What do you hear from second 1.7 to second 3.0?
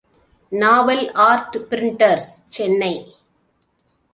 printers, Chennai